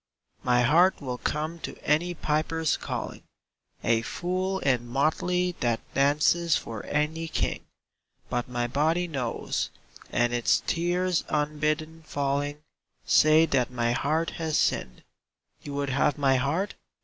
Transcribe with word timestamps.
My 0.41 0.63
heart 0.63 0.99
will 0.99 1.19
come 1.19 1.59
to 1.59 1.77
any 1.83 2.15
piper's 2.15 2.75
calling, 2.75 3.21
A 3.83 4.01
fool 4.01 4.57
in 4.57 4.87
motley 4.87 5.51
that 5.59 5.79
dances 5.93 6.57
for 6.57 6.83
any 6.87 7.27
king; 7.27 7.67
But 8.27 8.47
my 8.49 8.65
body 8.65 9.07
knows, 9.07 9.69
and 10.11 10.33
its 10.33 10.63
tears 10.65 11.23
unbidden 11.29 12.01
falling 12.01 12.63
Say 13.05 13.45
that 13.45 13.69
my 13.69 13.91
heart 13.91 14.31
has 14.41 14.57
sinned. 14.57 15.03
You 15.61 15.75
would 15.75 15.91
have 15.91 16.17
my 16.17 16.37
heart? 16.37 16.73